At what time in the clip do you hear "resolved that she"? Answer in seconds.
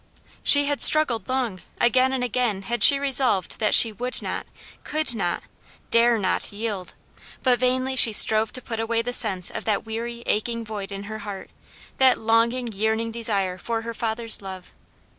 2.97-3.91